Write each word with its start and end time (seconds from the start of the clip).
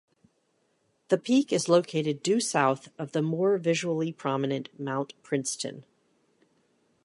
The 1.09 1.19
peak 1.19 1.53
is 1.53 1.69
located 1.69 2.23
due 2.23 2.39
south 2.39 2.89
of 2.97 3.11
the 3.11 3.21
more 3.21 3.59
visually 3.59 4.11
prominent 4.11 4.69
Mount 4.79 5.13
Princeton. 5.21 5.85